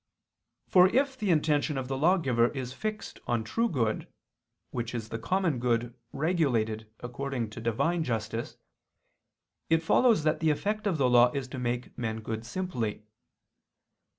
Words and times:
For 0.67 0.87
if 0.87 1.15
the 1.15 1.29
intention 1.29 1.77
of 1.77 1.87
the 1.87 1.95
lawgiver 1.95 2.47
is 2.53 2.73
fixed 2.73 3.19
on 3.27 3.43
true 3.43 3.69
good, 3.69 4.07
which 4.71 4.95
is 4.95 5.09
the 5.09 5.19
common 5.19 5.59
good 5.59 5.93
regulated 6.11 6.89
according 7.01 7.51
to 7.51 7.61
Divine 7.61 8.03
justice, 8.03 8.57
it 9.69 9.83
follows 9.83 10.23
that 10.23 10.39
the 10.39 10.49
effect 10.49 10.87
of 10.87 10.97
the 10.97 11.07
law 11.07 11.29
is 11.33 11.47
to 11.49 11.59
make 11.59 11.95
men 11.99 12.21
good 12.21 12.47
simply. 12.47 13.03